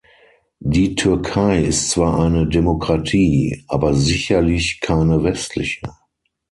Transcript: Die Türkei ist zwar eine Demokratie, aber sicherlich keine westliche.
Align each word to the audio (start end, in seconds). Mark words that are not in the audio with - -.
Die 0.65 0.95
Türkei 0.95 1.61
ist 1.63 1.91
zwar 1.91 2.17
eine 2.17 2.47
Demokratie, 2.47 3.63
aber 3.67 3.93
sicherlich 3.93 4.79
keine 4.81 5.23
westliche. 5.23 5.83